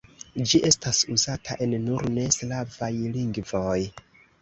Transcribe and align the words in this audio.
Ĝi 0.51 0.61
estas 0.69 1.01
uzata 1.17 1.59
en 1.67 1.77
nur 1.85 2.09
ne 2.17 2.27
slavaj 2.39 2.93
lingvoj. 3.19 3.79